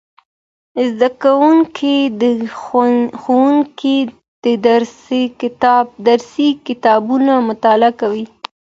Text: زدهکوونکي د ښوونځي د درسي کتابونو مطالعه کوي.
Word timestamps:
زدهکوونکي 0.89 1.97
د 2.21 2.23
ښوونځي 3.21 3.97
د 6.05 6.07
درسي 6.09 6.49
کتابونو 6.69 7.33
مطالعه 7.49 7.93
کوي. 8.01 8.25